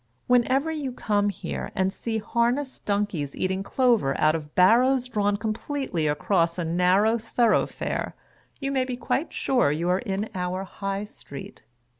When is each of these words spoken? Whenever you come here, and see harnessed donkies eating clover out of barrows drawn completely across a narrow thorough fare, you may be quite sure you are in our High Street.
Whenever 0.25 0.71
you 0.71 0.91
come 0.91 1.29
here, 1.29 1.71
and 1.75 1.93
see 1.93 2.17
harnessed 2.17 2.85
donkies 2.87 3.35
eating 3.35 3.61
clover 3.61 4.19
out 4.19 4.33
of 4.33 4.55
barrows 4.55 5.07
drawn 5.07 5.37
completely 5.37 6.07
across 6.07 6.57
a 6.57 6.65
narrow 6.65 7.19
thorough 7.19 7.67
fare, 7.67 8.15
you 8.59 8.71
may 8.71 8.83
be 8.83 8.97
quite 8.97 9.31
sure 9.31 9.71
you 9.71 9.87
are 9.89 9.99
in 9.99 10.27
our 10.33 10.63
High 10.63 11.05
Street. 11.05 11.61